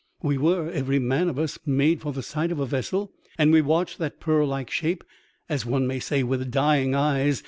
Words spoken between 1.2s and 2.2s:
of us, mad for